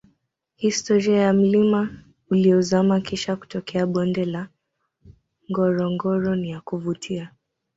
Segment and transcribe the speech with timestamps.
[0.55, 1.89] historia ya mlima
[2.31, 4.47] uliozama Kisha kutokea bonde la
[5.51, 7.31] ngorongoro ni ya kuvutia